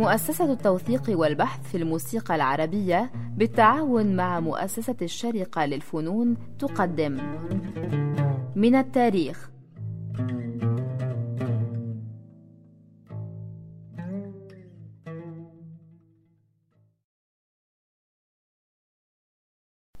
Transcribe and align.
مؤسسة 0.00 0.52
التوثيق 0.52 1.02
والبحث 1.08 1.68
في 1.70 1.76
الموسيقى 1.76 2.34
العربية 2.34 3.10
بالتعاون 3.36 4.16
مع 4.16 4.40
مؤسسة 4.40 4.96
الشرقة 5.02 5.66
للفنون 5.66 6.36
تقدم. 6.58 7.16
من 8.56 8.74
التاريخ. 8.74 9.50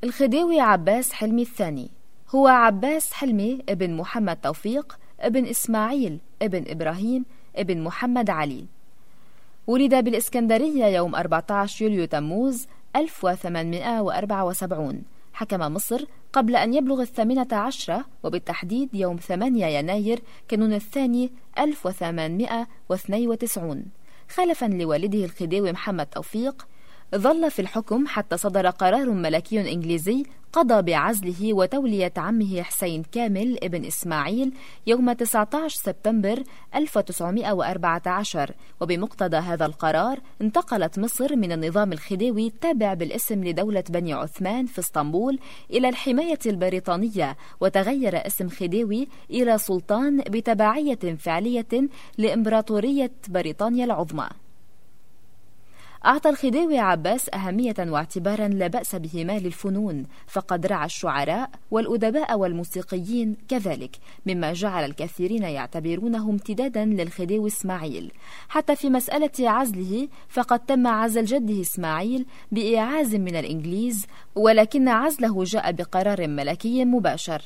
الخديوي 0.04 0.60
عباس 0.60 1.12
حلمي 1.12 1.42
الثاني. 1.42 1.90
هو 2.34 2.46
عباس 2.46 3.12
حلمي 3.12 3.62
ابن 3.68 3.96
محمد 3.96 4.36
توفيق 4.36 4.98
ابن 5.20 5.46
إسماعيل 5.46 6.20
ابن 6.42 6.64
إبراهيم 6.68 7.24
ابن 7.56 7.82
محمد 7.82 8.30
علي. 8.30 8.79
ولد 9.70 10.04
بالإسكندرية 10.04 10.84
يوم 10.84 11.14
14 11.14 11.84
يوليو 11.84 12.04
تموز 12.04 12.66
1874 12.96 15.02
حكم 15.32 15.60
مصر 15.60 16.04
قبل 16.32 16.56
أن 16.56 16.74
يبلغ 16.74 17.02
الثامنة 17.02 17.46
عشرة 17.52 18.04
وبالتحديد 18.22 18.94
يوم 18.94 19.16
8 19.16 19.66
يناير 19.66 20.22
كانون 20.48 20.72
الثاني 20.72 21.32
1892 21.58 23.84
خلفا 24.28 24.66
لوالده 24.66 25.24
الخديوي 25.24 25.72
محمد 25.72 26.06
توفيق 26.06 26.66
ظل 27.14 27.50
في 27.50 27.62
الحكم 27.62 28.06
حتى 28.06 28.36
صدر 28.36 28.70
قرار 28.70 29.10
ملكي 29.10 29.72
إنجليزي 29.72 30.24
قضى 30.52 30.82
بعزله 30.82 31.54
وتولية 31.54 32.12
عمه 32.16 32.62
حسين 32.62 33.02
كامل 33.02 33.58
ابن 33.62 33.84
إسماعيل 33.84 34.52
يوم 34.86 35.12
19 35.12 35.76
سبتمبر 35.82 36.42
1914 36.74 38.54
وبمقتضى 38.80 39.36
هذا 39.36 39.66
القرار 39.66 40.20
انتقلت 40.42 40.98
مصر 40.98 41.36
من 41.36 41.52
النظام 41.52 41.92
الخديوي 41.92 42.46
التابع 42.46 42.94
بالاسم 42.94 43.44
لدولة 43.44 43.84
بني 43.90 44.12
عثمان 44.12 44.66
في 44.66 44.78
اسطنبول 44.78 45.38
إلى 45.70 45.88
الحماية 45.88 46.38
البريطانية 46.46 47.36
وتغير 47.60 48.26
اسم 48.26 48.48
خديوي 48.48 49.08
إلى 49.30 49.58
سلطان 49.58 50.20
بتبعية 50.20 51.16
فعلية 51.18 51.88
لإمبراطورية 52.18 53.12
بريطانيا 53.28 53.84
العظمى. 53.84 54.28
أعطى 56.06 56.28
الخديوي 56.30 56.78
عباس 56.78 57.30
أهمية 57.34 57.74
واعتبارا 57.78 58.48
لا 58.48 58.66
بأس 58.66 58.94
بهما 58.96 59.38
للفنون 59.38 60.06
فقد 60.26 60.66
رعى 60.66 60.86
الشعراء 60.86 61.50
والأدباء 61.70 62.38
والموسيقيين 62.38 63.36
كذلك 63.48 63.96
مما 64.26 64.52
جعل 64.52 64.84
الكثيرين 64.84 65.42
يعتبرونه 65.42 66.30
امتدادا 66.30 66.84
للخديوي 66.84 67.46
إسماعيل. 67.48 68.12
حتى 68.48 68.76
في 68.76 68.90
مسألة 68.90 69.30
عزله 69.40 70.08
فقد 70.28 70.58
تم 70.58 70.86
عزل 70.86 71.24
جده 71.24 71.60
إسماعيل 71.60 72.26
بإعاز 72.52 73.14
من 73.14 73.36
الإنجليز 73.36 74.06
ولكن 74.34 74.88
عزله 74.88 75.44
جاء 75.44 75.72
بقرار 75.72 76.28
ملكي 76.28 76.84
مباشر. 76.84 77.42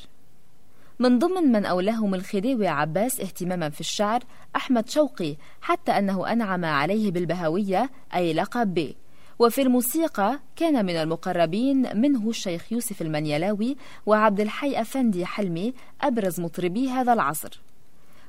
من 0.98 1.18
ضمن 1.18 1.52
من 1.52 1.66
أولاهم 1.66 2.14
الخديوي 2.14 2.68
عباس 2.68 3.20
اهتماما 3.20 3.68
في 3.68 3.80
الشعر 3.80 4.20
أحمد 4.56 4.88
شوقي 4.88 5.36
حتى 5.60 5.92
أنه 5.92 6.32
أنعم 6.32 6.64
عليه 6.64 7.10
بالبهوية 7.10 7.90
أي 8.14 8.32
لقب. 8.32 8.74
به 8.74 8.94
وفي 9.38 9.62
الموسيقى 9.62 10.40
كان 10.56 10.86
من 10.86 10.96
المقربين 10.96 12.00
منه 12.00 12.28
الشيخ 12.28 12.72
يوسف 12.72 13.02
المنيلاوي 13.02 13.76
وعبد 14.06 14.40
الحي 14.40 14.80
أفندي 14.80 15.26
حلمي 15.26 15.74
أبرز 16.00 16.40
مطربي 16.40 16.90
هذا 16.90 17.12
العصر. 17.12 17.63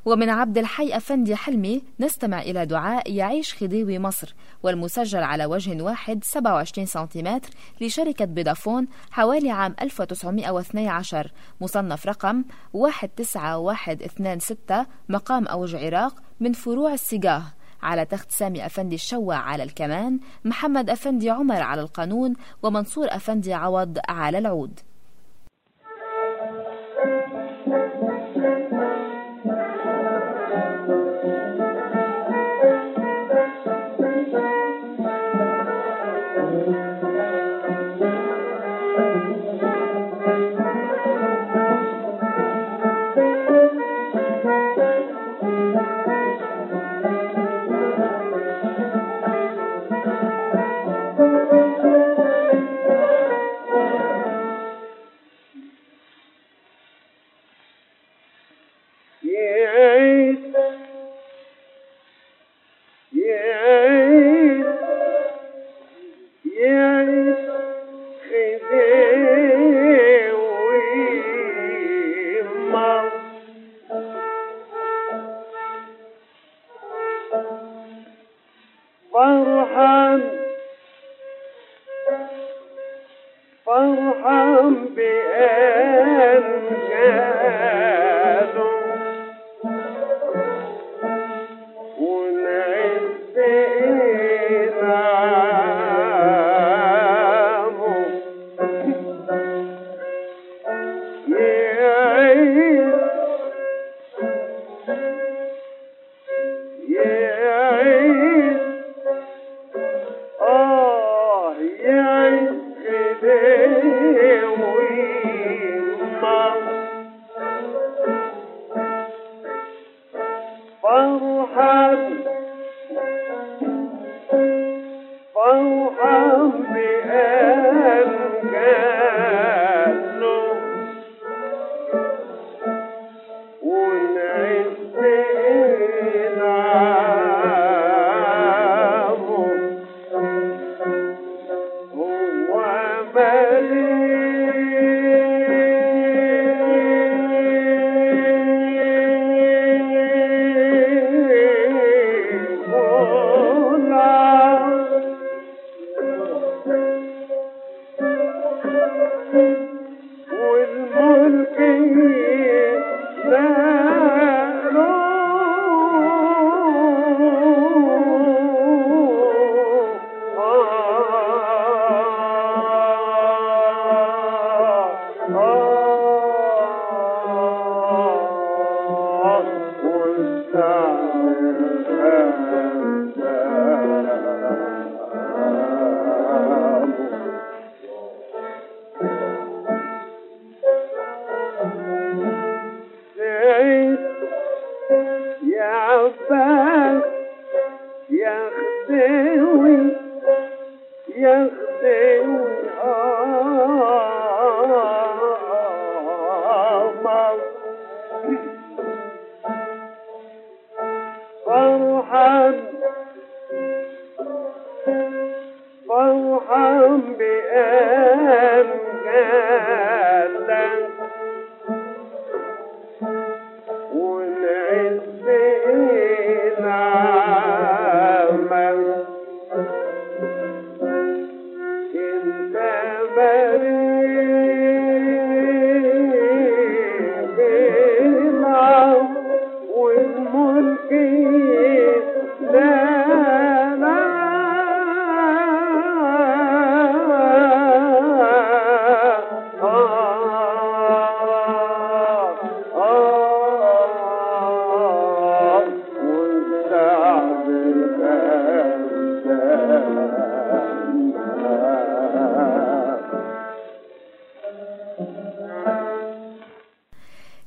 ومن 0.06 0.30
عبد 0.30 0.58
الحي 0.58 0.98
أفندي 0.98 1.36
حلمي 1.36 1.84
نستمع 2.00 2.42
إلى 2.42 2.66
دعاء 2.66 3.12
يعيش 3.12 3.54
خديوي 3.54 4.00
مصر 4.00 4.36
والمسجل 4.64 5.24
على 5.24 5.46
وجه 5.46 5.82
واحد 5.82 6.24
27 6.24 6.88
سنتيمتر 6.88 7.50
لشركة 7.82 8.26
بيدافون 8.26 8.88
حوالي 9.12 9.52
عام 9.52 9.76
1912 9.82 11.32
مصنف 11.62 12.06
رقم 12.06 12.44
19126 12.74 14.86
مقام 15.10 15.48
أوج 15.48 15.76
عراق 15.76 16.16
من 16.40 16.54
فروع 16.54 16.94
السجاه 16.94 17.44
على 17.84 18.06
تخت 18.06 18.32
سامي 18.32 18.66
أفندي 18.66 18.96
الشوع 18.96 19.36
على 19.36 19.64
الكمان 19.64 20.20
محمد 20.46 20.90
أفندي 20.90 21.30
عمر 21.30 21.62
على 21.62 21.82
القانون 21.82 22.34
ومنصور 22.64 23.08
أفندي 23.10 23.54
عوض 23.54 23.98
على 24.10 24.38
العود. 24.38 24.80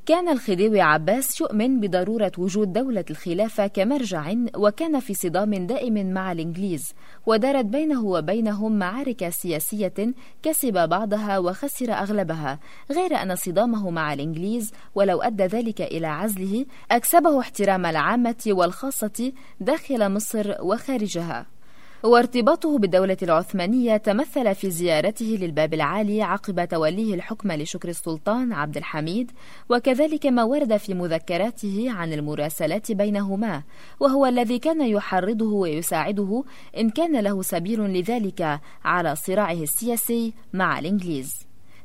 كان 0.08 0.28
الخديوي 0.28 0.80
عباس 0.80 1.40
يؤمن 1.40 1.80
بضرورة 1.80 2.32
وجود 2.38 2.72
دولة 2.72 3.04
الخلافة 3.10 3.66
كمرجع 3.66 4.32
وكان 4.56 5.00
في 5.00 5.14
صدام 5.14 5.54
دائم 5.54 6.12
مع 6.12 6.32
الإنجليز 6.32 6.92
ودارت 7.26 7.64
بينه 7.64 8.04
وبينهم 8.04 8.78
معارك 8.78 9.28
سياسية 9.28 10.14
كسب 10.42 10.88
بعضها 10.88 11.38
وخسر 11.38 11.92
أغلبها 11.92 12.58
غير 12.92 13.14
أن 13.22 13.36
صدامه 13.36 13.90
مع 13.90 14.12
الإنجليز 14.12 14.72
ولو 14.94 15.22
أدى 15.22 15.44
ذلك 15.44 15.80
إلى 15.80 16.06
عزله 16.06 16.66
أكسبه 16.90 17.40
احترام 17.40 17.86
العامة 17.86 18.44
والخاصة 18.46 19.32
داخل 19.60 20.12
مصر 20.12 20.54
وخارجها. 20.60 21.57
وارتباطه 22.02 22.78
بالدولة 22.78 23.16
العثمانية 23.22 23.96
تمثل 23.96 24.54
في 24.54 24.70
زيارته 24.70 25.38
للباب 25.40 25.74
العالي 25.74 26.22
عقب 26.22 26.64
توليه 26.68 27.14
الحكم 27.14 27.52
لشكر 27.52 27.88
السلطان 27.88 28.52
عبد 28.52 28.76
الحميد 28.76 29.30
وكذلك 29.68 30.26
ما 30.26 30.44
ورد 30.44 30.76
في 30.76 30.94
مذكراته 30.94 31.86
عن 31.90 32.12
المراسلات 32.12 32.92
بينهما 32.92 33.62
وهو 34.00 34.26
الذي 34.26 34.58
كان 34.58 34.88
يحرضه 34.88 35.52
ويساعده 35.52 36.44
إن 36.76 36.90
كان 36.90 37.20
له 37.20 37.42
سبيل 37.42 37.80
لذلك 37.80 38.60
على 38.84 39.14
صراعه 39.16 39.62
السياسي 39.62 40.32
مع 40.52 40.78
الإنجليز. 40.78 41.34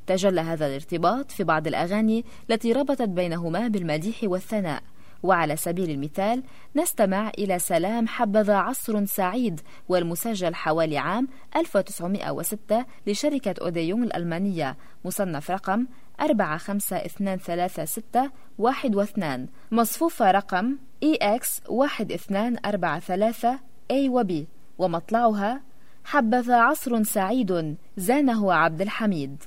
تجلى 0.07 0.41
هذا 0.41 0.67
الارتباط 0.67 1.31
في 1.31 1.43
بعض 1.43 1.67
الأغاني 1.67 2.25
التي 2.49 2.73
ربطت 2.73 3.09
بينهما 3.09 3.67
بالمديح 3.67 4.15
والثناء. 4.23 4.83
وعلى 5.23 5.55
سبيل 5.55 5.89
المثال 5.89 6.43
نستمع 6.75 7.29
إلى 7.29 7.59
سلام 7.59 8.07
حبذا 8.07 8.55
عصر 8.55 9.05
سعيد 9.05 9.61
والمسجل 9.89 10.55
حوالي 10.55 10.97
عام 10.97 11.27
1906 11.55 12.85
لشركة 13.07 13.55
أوديون 13.61 14.03
الألمانية 14.03 14.77
مصنف 15.05 15.51
رقم 15.51 15.87
45236 16.19 18.29
1 18.57 18.95
و2 18.95 19.23
مصفوفة 19.71 20.31
رقم 20.31 20.77
EX 21.05 21.69
1243 21.69 23.59
A 23.91 24.09
و 24.09 24.23
B 24.23 24.33
ومطلعها 24.77 25.61
حبذا 26.05 26.55
عصر 26.55 27.03
سعيد 27.03 27.77
زانه 27.97 28.53
عبد 28.53 28.81
الحميد. 28.81 29.43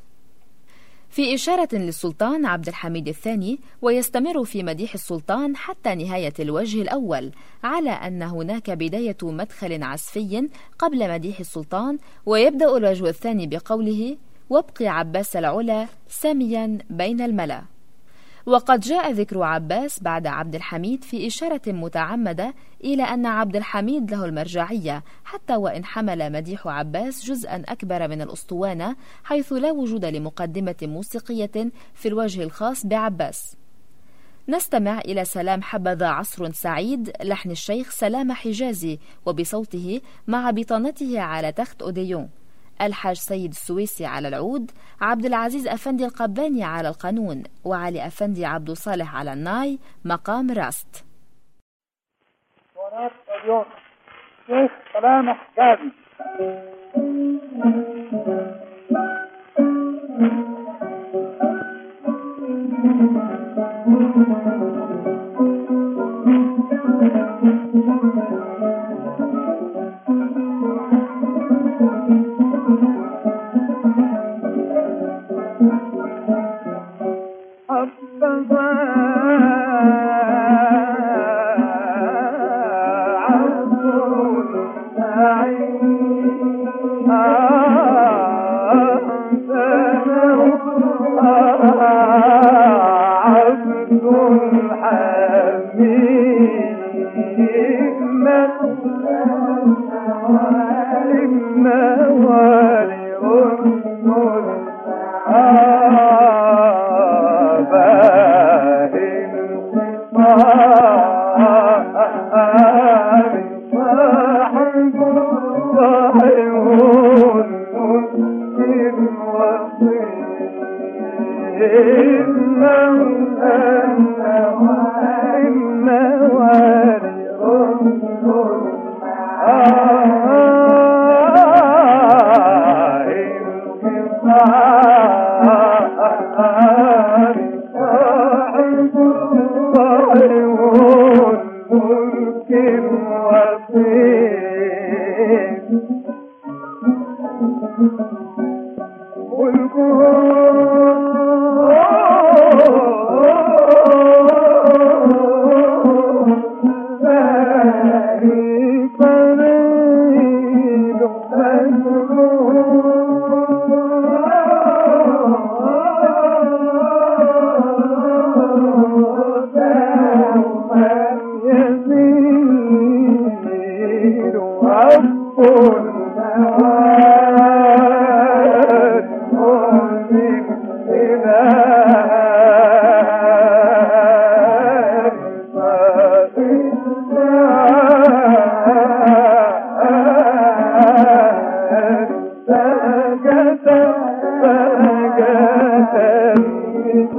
في 1.10 1.34
إشارة 1.34 1.68
للسلطان 1.72 2.46
عبد 2.46 2.68
الحميد 2.68 3.08
الثاني 3.08 3.58
ويستمر 3.82 4.44
في 4.44 4.62
مديح 4.62 4.94
السلطان 4.94 5.56
حتى 5.56 5.94
نهاية 5.94 6.32
الوجه 6.40 6.82
الأول 6.82 7.32
على 7.64 7.90
أن 7.90 8.22
هناك 8.22 8.70
بداية 8.70 9.16
مدخل 9.22 9.82
عسفي 9.82 10.48
قبل 10.78 11.10
مديح 11.10 11.40
السلطان 11.40 11.98
ويبدأ 12.26 12.76
الوجه 12.76 13.08
الثاني 13.08 13.46
بقوله 13.46 14.16
وابقي 14.50 14.86
عباس 14.88 15.36
العلا 15.36 15.86
ساميا 16.08 16.78
بين 16.90 17.20
الملأ 17.20 17.62
وقد 18.46 18.80
جاء 18.80 19.12
ذكر 19.12 19.42
عباس 19.42 20.02
بعد 20.02 20.26
عبد 20.26 20.54
الحميد 20.54 21.04
في 21.04 21.26
إشارة 21.26 21.62
متعمدة 21.66 22.54
إلى 22.84 23.02
أن 23.02 23.26
عبد 23.26 23.56
الحميد 23.56 24.10
له 24.10 24.24
المرجعية 24.24 25.04
حتى 25.24 25.56
وإن 25.56 25.84
حمل 25.84 26.32
مديح 26.32 26.66
عباس 26.66 27.24
جزءا 27.24 27.62
أكبر 27.68 28.08
من 28.08 28.22
الأسطوانة 28.22 28.96
حيث 29.24 29.52
لا 29.52 29.70
وجود 29.70 30.04
لمقدمة 30.04 30.74
موسيقية 30.82 31.70
في 31.94 32.08
الوجه 32.08 32.42
الخاص 32.42 32.86
بعباس. 32.86 33.56
نستمع 34.48 34.98
إلى 34.98 35.24
سلام 35.24 35.62
حبذا 35.62 36.06
عصر 36.06 36.52
سعيد 36.52 37.12
لحن 37.22 37.50
الشيخ 37.50 37.90
سلام 37.90 38.32
حجازي 38.32 38.98
وبصوته 39.26 40.00
مع 40.26 40.50
بطانته 40.50 41.20
على 41.20 41.52
تخت 41.52 41.82
أوديون. 41.82 42.28
الحاج 42.82 43.16
سيد 43.16 43.50
السويسي 43.50 44.06
على 44.06 44.28
العود 44.28 44.70
عبد 45.00 45.24
العزيز 45.24 45.68
أفندي 45.68 46.04
القباني 46.04 46.64
على 46.64 46.88
القانون 46.88 47.42
وعلي 47.64 48.06
أفندي 48.06 48.46
عبد 48.46 48.70
صالح 48.70 49.16
على 49.16 49.32
الناي 49.32 49.78
مقام 50.04 50.50
راست 50.50 51.04
اليوم 53.44 53.64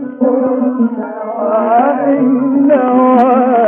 I 1.38 2.20
know 2.66 3.67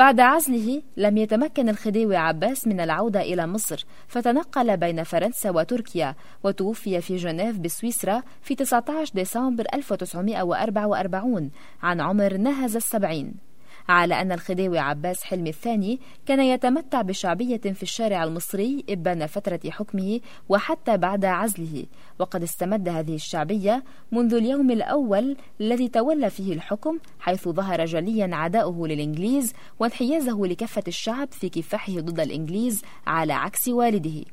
بعد 0.00 0.20
عزله 0.20 0.82
لم 0.96 1.16
يتمكن 1.16 1.68
الخديوي 1.68 2.16
عباس 2.16 2.66
من 2.66 2.80
العودة 2.80 3.20
إلى 3.20 3.46
مصر 3.46 3.84
فتنقل 4.08 4.76
بين 4.76 5.04
فرنسا 5.04 5.50
وتركيا 5.50 6.14
وتوفي 6.44 7.00
في 7.00 7.16
جنيف 7.16 7.58
بسويسرا 7.58 8.22
في 8.42 8.54
19 8.54 9.14
ديسمبر 9.14 9.66
1944 9.74 11.50
عن 11.82 12.00
عمر 12.00 12.36
نهز 12.36 12.76
السبعين. 12.76 13.49
على 13.88 14.20
أن 14.20 14.32
الخديوي 14.32 14.78
عباس 14.78 15.22
حلمي 15.24 15.50
الثاني 15.50 16.00
كان 16.26 16.40
يتمتع 16.40 17.02
بشعبية 17.02 17.56
في 17.56 17.82
الشارع 17.82 18.24
المصري 18.24 18.84
إبان 18.88 19.26
فترة 19.26 19.60
حكمه 19.70 20.20
وحتى 20.48 20.96
بعد 20.96 21.24
عزله. 21.24 21.84
وقد 22.18 22.42
استمد 22.42 22.88
هذه 22.88 23.14
الشعبية 23.14 23.84
منذ 24.12 24.34
اليوم 24.34 24.70
الأول 24.70 25.36
الذي 25.60 25.88
تولى 25.88 26.30
فيه 26.30 26.52
الحكم 26.52 26.98
حيث 27.20 27.48
ظهر 27.48 27.84
جليا 27.84 28.36
عداؤه 28.36 28.88
للإنجليز 28.88 29.52
وانحيازه 29.78 30.46
لكافة 30.46 30.84
الشعب 30.88 31.28
في 31.32 31.48
كفاحه 31.48 31.92
ضد 31.92 32.20
الإنجليز 32.20 32.82
على 33.06 33.32
عكس 33.32 33.68
والده. 33.68 34.24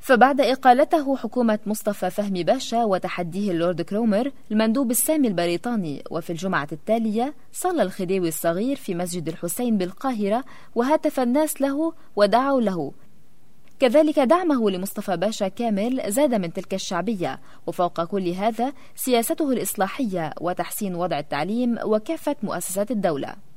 فبعد 0.00 0.40
إقالته 0.40 1.16
حكومة 1.16 1.58
مصطفى 1.66 2.10
فهمي 2.10 2.44
باشا 2.44 2.84
وتحديه 2.84 3.50
اللورد 3.50 3.82
كرومر 3.82 4.32
المندوب 4.50 4.90
السامي 4.90 5.28
البريطاني 5.28 6.04
وفي 6.10 6.30
الجمعة 6.30 6.68
التالية 6.72 7.34
صلى 7.52 7.82
الخديوي 7.82 8.28
الصغير 8.28 8.76
في 8.76 8.94
مسجد 8.94 9.28
الحسين 9.28 9.78
بالقاهرة 9.78 10.44
وهتف 10.74 11.20
الناس 11.20 11.60
له 11.60 11.92
ودعوا 12.16 12.60
له. 12.60 12.92
كذلك 13.80 14.18
دعمه 14.18 14.70
لمصطفى 14.70 15.16
باشا 15.16 15.48
كامل 15.48 16.12
زاد 16.12 16.34
من 16.34 16.52
تلك 16.52 16.74
الشعبية 16.74 17.40
وفوق 17.66 18.04
كل 18.04 18.28
هذا 18.28 18.72
سياسته 18.96 19.52
الإصلاحية 19.52 20.32
وتحسين 20.40 20.94
وضع 20.94 21.18
التعليم 21.18 21.78
وكافة 21.84 22.36
مؤسسات 22.42 22.90
الدولة. 22.90 23.47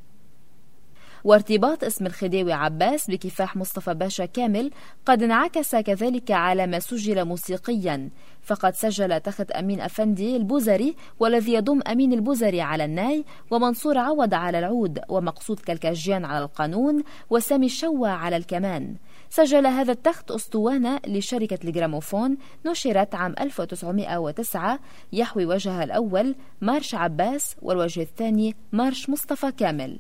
وارتباط 1.24 1.84
اسم 1.84 2.06
الخديوي 2.06 2.54
عباس 2.54 3.12
بكفاح 3.12 3.56
مصطفى 3.56 3.94
باشا 3.94 4.26
كامل 4.26 4.72
قد 5.06 5.24
انعكس 5.24 5.76
كذلك 5.76 6.32
على 6.32 6.68
ما 6.68 6.80
سجل 6.80 7.26
موسيقيا. 7.26 8.10
فقد 8.42 8.76
سجل 8.76 9.20
تخت 9.20 9.52
أمين 9.52 9.82
أفندي 9.82 10.36
البوزري 10.36 10.96
والذي 11.20 11.54
يضم 11.54 11.82
أمين 11.88 12.14
البوزري 12.14 12.62
على 12.62 12.86
الناي 12.86 13.26
ومنصور 13.52 13.98
عوض 13.98 14.34
على 14.34 14.60
العود 14.60 15.00
ومقصود 15.10 15.60
كالكاجيان 15.60 16.26
على 16.26 16.44
القانون 16.44 17.04
وسامي 17.30 17.66
الشوى 17.66 18.10
على 18.10 18.38
الكمان. 18.38 18.96
سجل 19.30 19.68
هذا 19.68 19.92
التخت 19.92 20.32
أسطوانة 20.32 21.00
لشركة 21.08 21.60
الجراموفون 21.64 22.38
نشرت 22.66 23.16
عام 23.16 23.36
1909 23.40 24.80
يحوي 25.14 25.46
وجهها 25.46 25.84
الأول 25.84 26.36
مارش 26.62 26.96
عباس 26.96 27.56
والوجه 27.62 28.02
الثاني 28.02 28.56
مارش 28.72 29.10
مصطفى 29.10 29.52
كامل. 29.52 30.00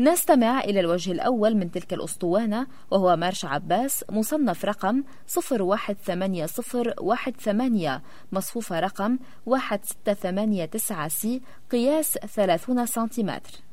نستمع 0.00 0.60
إلى 0.60 0.80
الوجه 0.80 1.12
الأول 1.12 1.54
من 1.54 1.70
تلك 1.70 1.94
الأسطوانة 1.94 2.66
وهو 2.90 3.16
مارش 3.16 3.44
عباس 3.44 4.04
مصنف 4.10 4.64
رقم 4.64 5.02
018018 5.26 8.00
مصفوفة 8.32 8.80
رقم 8.80 9.18
1689 9.48 11.08
سي 11.08 11.40
قياس 11.70 12.18
30 12.18 12.86
سنتيمتر. 12.86 13.69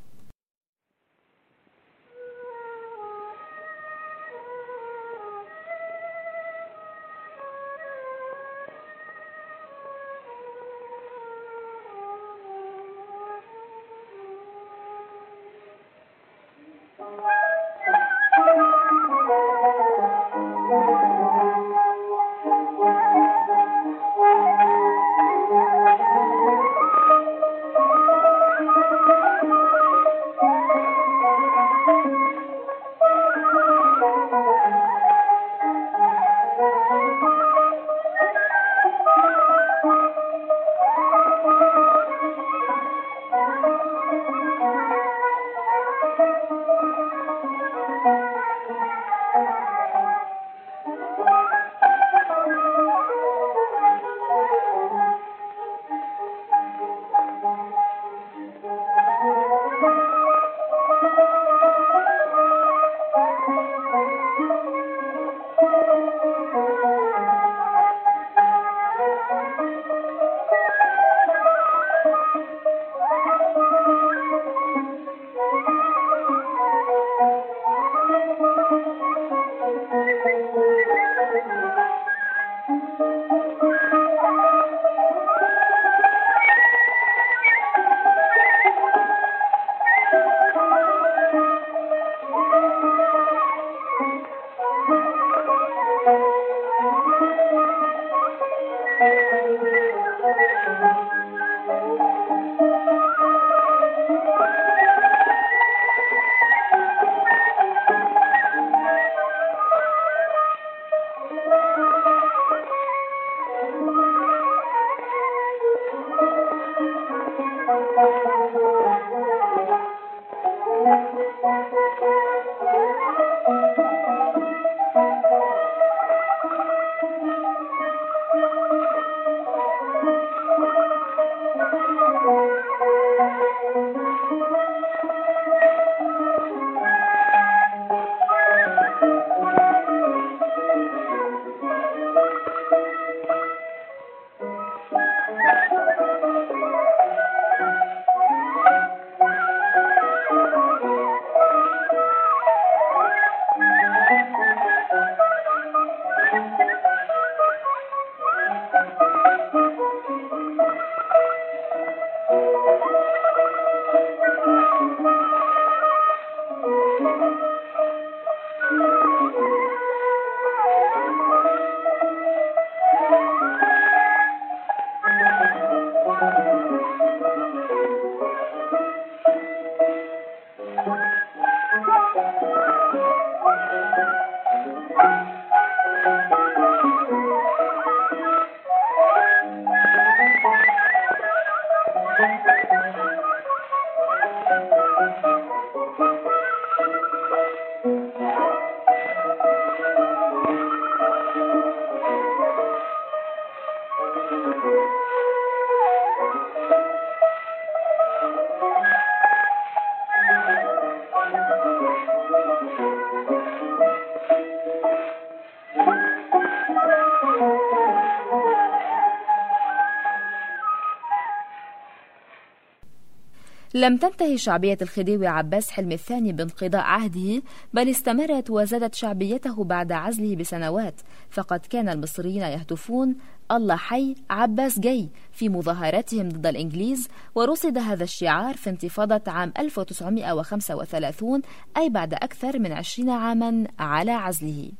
لم 223.77 223.97
تنتهي 223.97 224.37
شعبية 224.37 224.77
الخديوي 224.81 225.27
عباس 225.27 225.71
حلمي 225.71 225.93
الثاني 225.93 226.33
بانقضاء 226.33 226.81
عهده 226.81 227.41
بل 227.73 227.89
استمرت 227.89 228.49
وزادت 228.49 228.95
شعبيته 228.95 229.63
بعد 229.63 229.91
عزله 229.91 230.35
بسنوات. 230.35 231.01
فقد 231.29 231.59
كان 231.59 231.89
المصريين 231.89 232.41
يهتفون 232.41 233.15
الله 233.51 233.75
حي 233.75 234.15
عباس 234.29 234.79
جاي 234.79 235.09
في 235.31 235.49
مظاهراتهم 235.49 236.29
ضد 236.29 236.45
الإنجليز 236.47 237.07
ورصد 237.35 237.77
هذا 237.77 238.03
الشعار 238.03 238.57
في 238.57 238.69
انتفاضة 238.69 239.31
عام 239.31 239.53
1935 239.59 241.41
أي 241.77 241.89
بعد 241.89 242.13
أكثر 242.13 242.59
من 242.59 242.71
عشرين 242.71 243.09
عاما 243.09 243.67
على 243.79 244.11
عزله. 244.11 244.71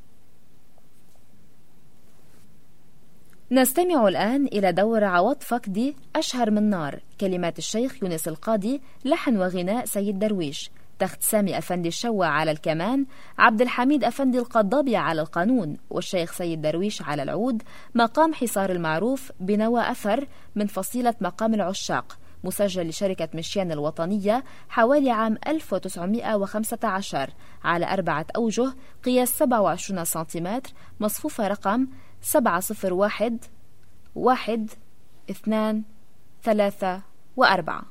نستمع 3.52 4.08
الآن 4.08 4.46
إلى 4.46 4.72
دور 4.72 5.04
عوض 5.04 5.42
فقدي 5.42 5.96
أشهر 6.16 6.52
من 6.52 6.70
نار 6.70 7.00
كلمات 7.22 7.58
الشيخ 7.58 8.04
يونس 8.04 8.28
القاضي 8.28 8.82
لحن 9.06 9.38
وغناء 9.38 9.86
سيد 9.86 10.20
درويش. 10.20 10.72
تخت 11.00 11.22
سامي 11.22 11.58
أفندي 11.58 11.88
الشوى 11.88 12.26
على 12.26 12.52
الكمان 12.52 13.06
عبد 13.38 13.62
الحميد 13.62 14.04
أفندي 14.04 14.40
القضابي 14.40 14.96
على 14.96 15.22
القانون 15.22 15.78
والشيخ 15.90 16.32
سيد 16.32 16.62
درويش 16.62 17.02
على 17.02 17.24
العود 17.24 17.64
مقام 17.96 18.34
حصار 18.34 18.70
المعروف 18.70 19.32
بنوى 19.40 19.92
أثر 19.92 20.28
من 20.56 20.68
فصيلة 20.68 21.14
مقام 21.22 21.54
العشاق 21.54 22.18
مسجل 22.44 22.88
لشركة 22.88 23.30
مشيان 23.34 23.72
الوطنية 23.72 24.44
حوالي 24.70 25.12
عام 25.12 25.38
1915 25.48 27.30
على 27.64 27.94
أربعة 27.94 28.26
أوجه 28.36 28.74
قياس 29.04 29.30
27 29.30 30.06
سنتيمتر 30.06 30.72
مصفوفة 31.00 31.48
رقم 31.48 31.88
سبعة 32.22 32.60
صفر 32.60 32.94
واحد 32.94 33.46
واحد 34.16 34.72
اثنان 35.30 35.84
ثلاثة 36.44 37.02
وأربعة. 37.38 37.84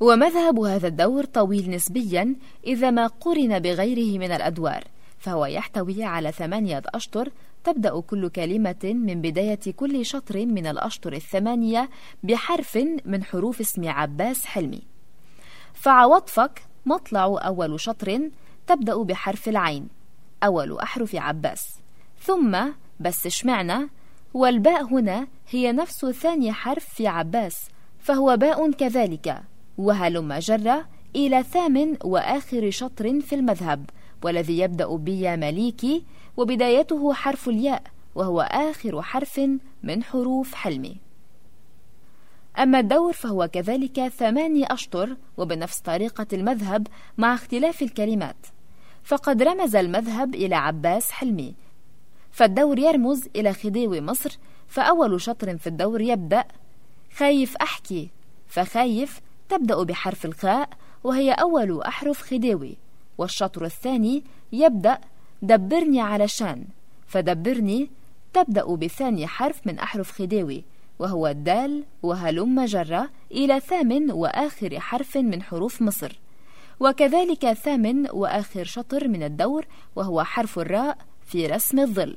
ومذهب 0.00 0.60
هذا 0.60 0.88
الدور 0.88 1.24
طويل 1.24 1.70
نسبيا 1.70 2.36
إذا 2.66 2.90
ما 2.90 3.06
قرن 3.06 3.58
بغيره 3.58 4.18
من 4.18 4.32
الأدوار 4.32 4.84
فهو 5.18 5.46
يحتوي 5.46 6.04
على 6.04 6.32
ثمانية 6.32 6.82
أشطر 6.86 7.32
تبدأ 7.64 8.00
كل 8.00 8.28
كلمة 8.28 8.80
من 8.84 9.20
بداية 9.20 9.72
كل 9.76 10.06
شطر 10.06 10.46
من 10.46 10.66
الأشطر 10.66 11.12
الثمانية 11.12 11.90
بحرف 12.22 12.78
من 13.04 13.24
حروف 13.24 13.60
اسم 13.60 13.88
عباس 13.88 14.44
حلمي. 14.44 14.82
فعوضفك 15.74 16.62
مطلع 16.86 17.24
أول 17.24 17.80
شطر 17.80 18.30
تبدأ 18.66 19.02
بحرف 19.02 19.48
العين 19.48 19.88
أول 20.44 20.78
أحرف 20.78 21.14
عباس. 21.14 21.79
ثم 22.20 22.58
بس 23.00 23.26
اشمعنا 23.26 23.88
والباء 24.34 24.82
هنا 24.84 25.26
هي 25.48 25.72
نفس 25.72 26.06
ثاني 26.06 26.52
حرف 26.52 26.84
في 26.84 27.06
عباس 27.06 27.68
فهو 27.98 28.36
باء 28.36 28.70
كذلك 28.70 29.42
وهلم 29.78 30.34
جر 30.34 30.84
إلى 31.16 31.42
ثامن 31.42 31.96
وآخر 32.04 32.70
شطر 32.70 33.20
في 33.20 33.34
المذهب 33.34 33.90
والذي 34.22 34.58
يبدأ 34.58 34.96
بيا 34.96 35.36
مليكي 35.36 36.04
وبدايته 36.36 37.12
حرف 37.14 37.48
الياء 37.48 37.82
وهو 38.14 38.40
آخر 38.40 39.02
حرف 39.02 39.40
من 39.82 40.02
حروف 40.02 40.54
حلمي. 40.54 40.96
أما 42.58 42.80
الدور 42.80 43.12
فهو 43.12 43.48
كذلك 43.48 44.08
ثماني 44.08 44.72
أشطر 44.72 45.16
وبنفس 45.36 45.80
طريقة 45.80 46.26
المذهب 46.32 46.86
مع 47.18 47.34
اختلاف 47.34 47.82
الكلمات. 47.82 48.46
فقد 49.04 49.42
رمز 49.42 49.76
المذهب 49.76 50.34
إلى 50.34 50.54
عباس 50.54 51.10
حلمي 51.10 51.54
فالدور 52.32 52.78
يرمز 52.78 53.28
إلى 53.36 53.52
خديوي 53.52 54.00
مصر 54.00 54.38
فأول 54.68 55.20
شطر 55.20 55.58
في 55.58 55.66
الدور 55.66 56.00
يبدأ 56.00 56.44
خايف 57.16 57.56
أحكي. 57.56 58.10
فخايف 58.48 59.20
تبدأ 59.48 59.82
بحرف 59.82 60.24
الخاء 60.24 60.68
وهي 61.04 61.32
أول 61.32 61.82
أحرف 61.82 62.22
خديوي. 62.22 62.76
والشطر 63.18 63.64
الثاني 63.64 64.24
يبدأ 64.52 64.98
دبرني 65.42 66.00
علشان 66.00 66.64
فدبرني 67.06 67.90
تبدأ 68.32 68.64
بثاني 68.64 69.26
حرف 69.26 69.66
من 69.66 69.78
أحرف 69.78 70.12
خديوي 70.12 70.64
وهو 70.98 71.26
الدال 71.26 71.84
وهلم 72.02 72.64
جرة 72.64 73.10
إلى 73.32 73.60
ثامن 73.60 74.10
وآخر 74.10 74.80
حرف 74.80 75.16
من 75.16 75.42
حروف 75.42 75.82
مصر. 75.82 76.20
وكذلك 76.80 77.52
ثامن 77.52 78.10
وآخر 78.10 78.64
شطر 78.64 79.08
من 79.08 79.22
الدور 79.22 79.66
وهو 79.96 80.24
حرف 80.24 80.58
الراء 80.58 80.98
في 81.30 81.46
رسم 81.46 81.78
الظل. 81.78 82.16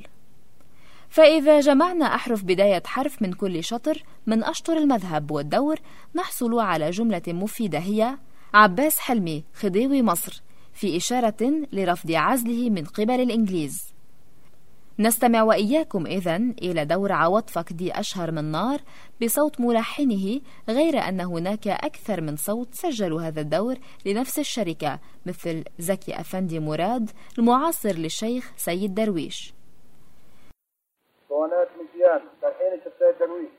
فإذا 1.10 1.60
جمعنا 1.60 2.06
أحرف 2.06 2.44
بداية 2.44 2.84
حرف 2.86 3.22
من 3.22 3.34
كل 3.34 3.64
شطر 3.64 4.04
من 4.28 4.44
أشطر 4.44 4.78
المذهب 4.78 5.32
والدور 5.32 5.80
نحصل 6.16 6.60
على 6.60 6.90
جملة 6.90 7.22
مفيدة 7.28 7.80
هي 7.80 8.18
عباس 8.54 9.00
حلمي 9.00 9.44
خديوي 9.54 10.02
مصر 10.02 10.42
في 10.74 10.98
إشارة 10.98 11.68
لرفض 11.74 12.12
عزله 12.12 12.70
من 12.70 12.86
قبل 12.86 13.22
الإنجليز. 13.22 13.93
نستمع 15.00 15.44
وإياكم 15.44 16.06
إذن 16.06 16.56
إلى 16.62 16.86
دور 16.86 17.12
عواطفك 17.12 17.74
دي 17.74 18.00
أشهر 18.00 18.32
من 18.32 18.44
نار 18.52 18.80
بصوت 19.22 19.62
ملحنه 19.62 20.42
غير 20.70 20.98
أن 20.98 21.22
هناك 21.22 21.68
أكثر 21.68 22.22
من 22.22 22.36
صوت 22.36 22.74
سجلوا 22.74 23.22
هذا 23.22 23.42
الدور 23.42 23.76
لنفس 24.06 24.40
الشركة 24.40 25.00
مثل 25.26 25.64
زكي 25.80 26.20
أفندي 26.20 26.60
مراد 26.60 27.10
المعاصر 27.40 27.92
للشيخ 27.92 28.52
سيد 28.56 28.96
درويش. 28.96 29.54
اسطوانات 31.24 31.68
مزيان 31.72 32.22
تلحين 32.42 32.74
السيد 32.74 33.20
درويش 33.20 33.52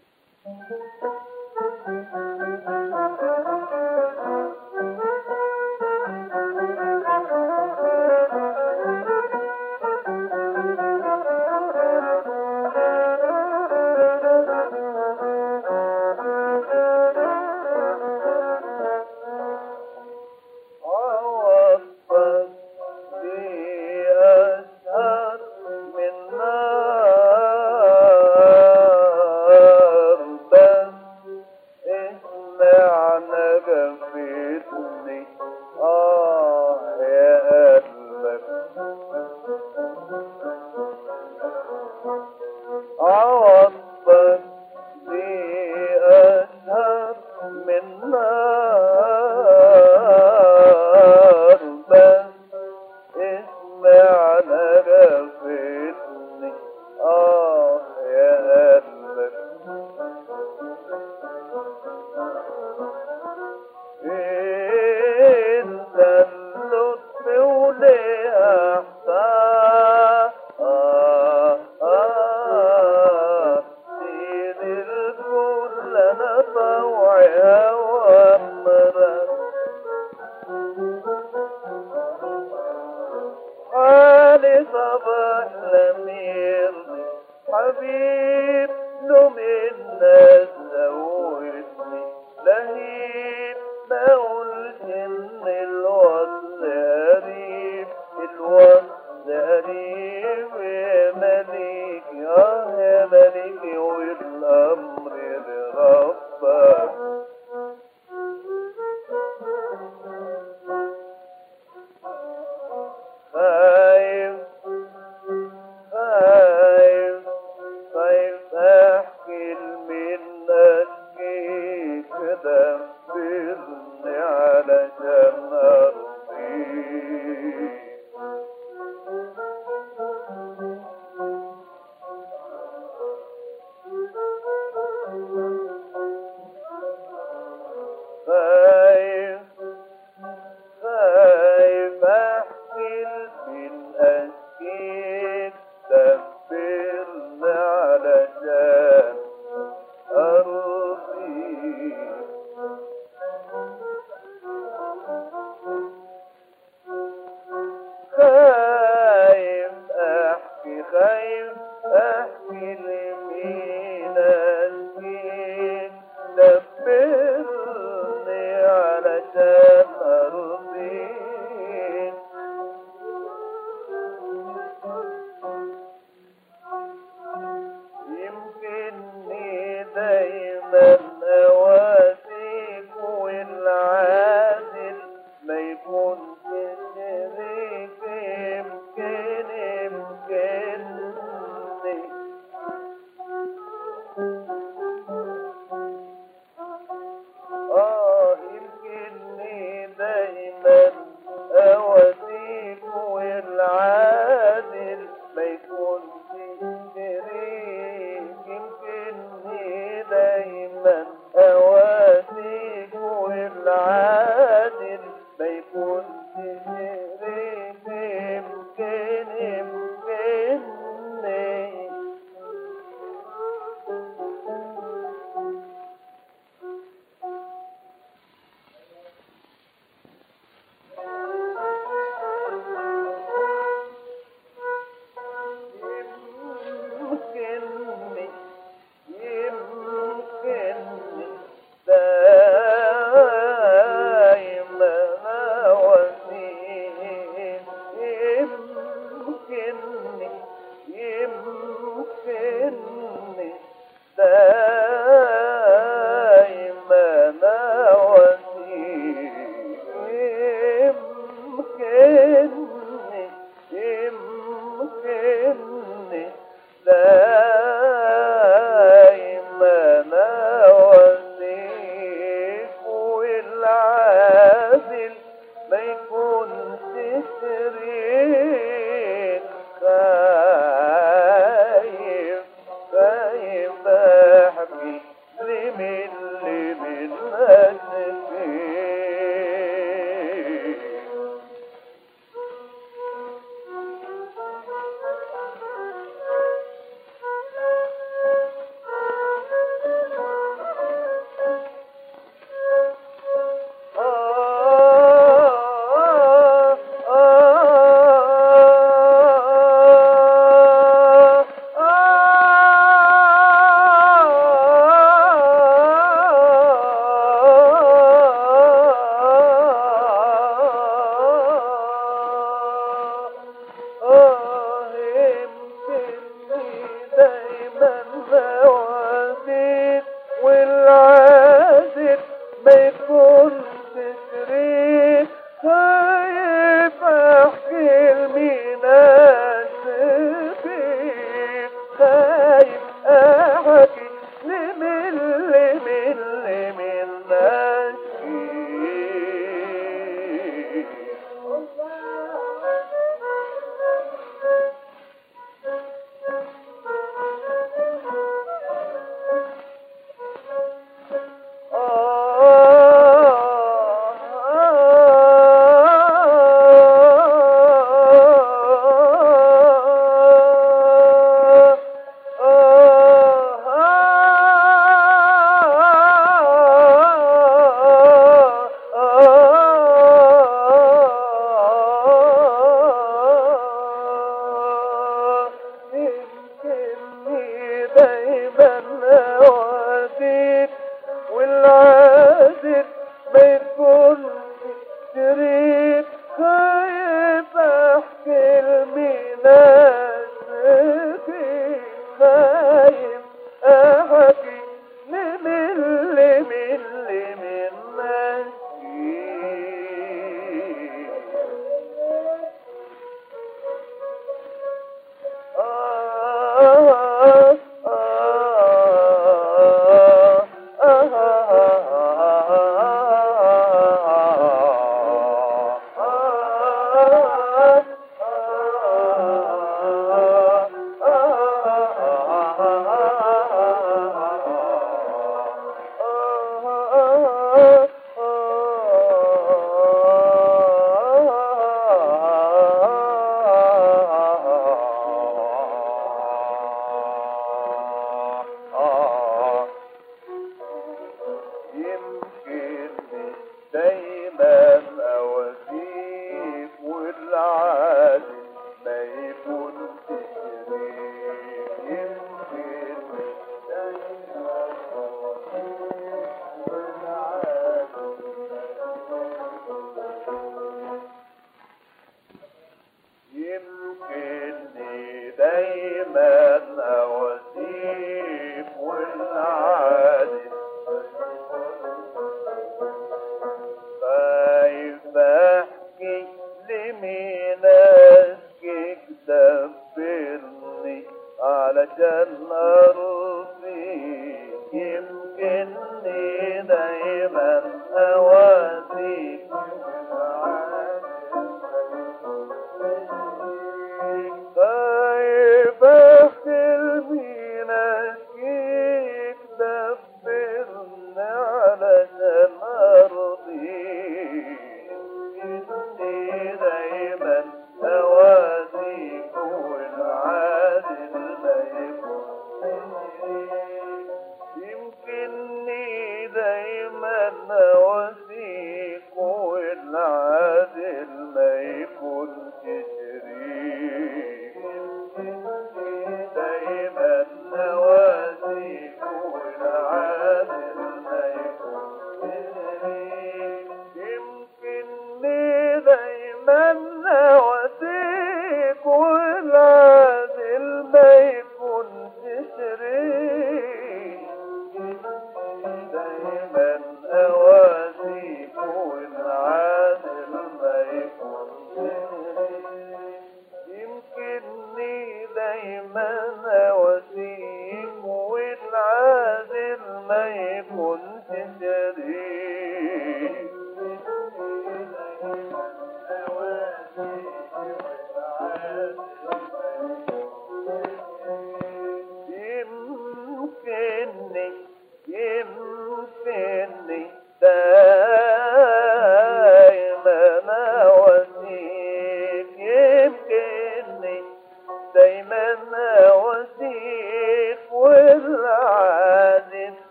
う。 287.14 287.93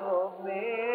علشان 0.00 0.89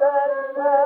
فَلَا 0.00 0.79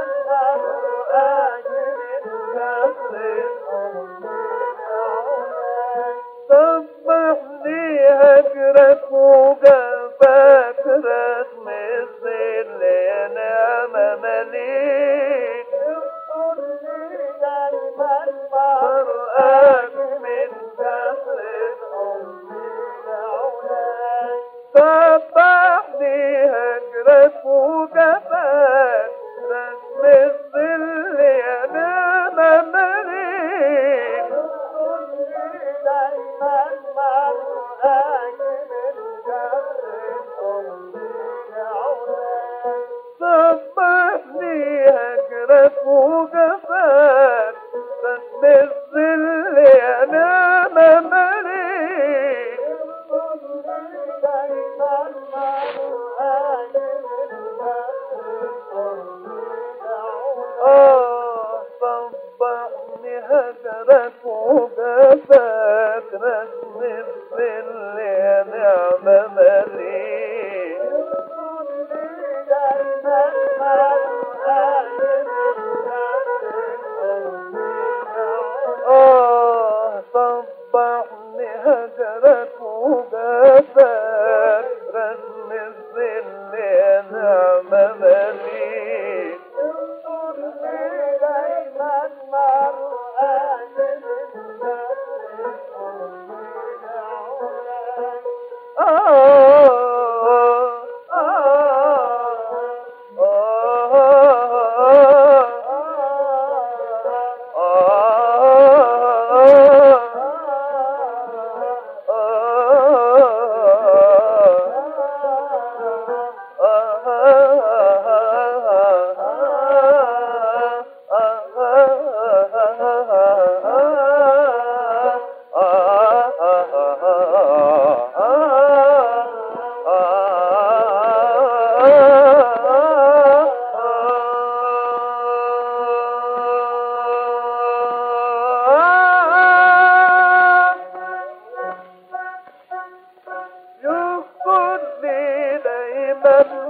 إلى 146.26 146.63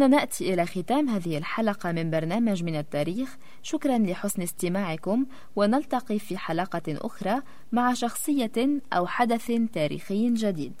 هنا 0.00 0.08
نأتي 0.08 0.54
إلى 0.54 0.66
ختام 0.66 1.08
هذه 1.08 1.38
الحلقة 1.38 1.92
من 1.92 2.10
برنامج 2.10 2.64
من 2.64 2.76
التاريخ. 2.76 3.36
شكرا 3.62 3.98
لحسن 3.98 4.42
استماعكم 4.42 5.26
ونلتقي 5.56 6.18
في 6.18 6.38
حلقة 6.38 6.82
أخرى 6.88 7.42
مع 7.72 7.94
شخصية 7.94 8.80
أو 8.92 9.06
حدث 9.06 9.52
تاريخي 9.72 10.34
جديد. 10.34 10.72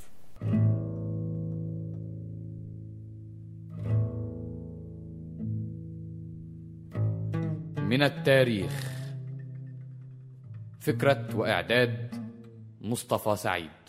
من 7.76 8.02
التاريخ. 8.02 8.90
فكرة 10.80 11.36
وإعداد 11.36 12.14
مصطفى 12.80 13.36
سعيد. 13.36 13.79